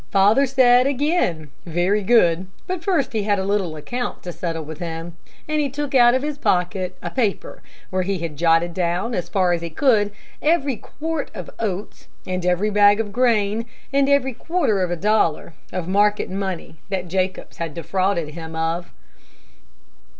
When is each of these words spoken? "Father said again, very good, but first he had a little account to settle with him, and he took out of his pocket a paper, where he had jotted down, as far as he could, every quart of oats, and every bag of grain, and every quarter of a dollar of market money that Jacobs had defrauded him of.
"Father 0.09 0.47
said 0.47 0.87
again, 0.87 1.51
very 1.63 2.01
good, 2.01 2.47
but 2.65 2.83
first 2.83 3.13
he 3.13 3.21
had 3.21 3.37
a 3.37 3.43
little 3.45 3.75
account 3.75 4.23
to 4.23 4.31
settle 4.31 4.63
with 4.63 4.79
him, 4.79 5.15
and 5.47 5.61
he 5.61 5.69
took 5.69 5.93
out 5.93 6.15
of 6.15 6.23
his 6.23 6.39
pocket 6.39 6.97
a 7.03 7.11
paper, 7.11 7.61
where 7.91 8.01
he 8.01 8.17
had 8.17 8.35
jotted 8.35 8.73
down, 8.73 9.13
as 9.13 9.29
far 9.29 9.53
as 9.53 9.61
he 9.61 9.69
could, 9.69 10.11
every 10.41 10.75
quart 10.75 11.29
of 11.35 11.51
oats, 11.59 12.07
and 12.25 12.47
every 12.47 12.71
bag 12.71 12.99
of 12.99 13.11
grain, 13.13 13.67
and 13.93 14.09
every 14.09 14.33
quarter 14.33 14.81
of 14.81 14.89
a 14.89 14.95
dollar 14.95 15.53
of 15.71 15.87
market 15.87 16.31
money 16.31 16.77
that 16.89 17.07
Jacobs 17.07 17.57
had 17.57 17.75
defrauded 17.75 18.29
him 18.29 18.55
of. 18.55 18.91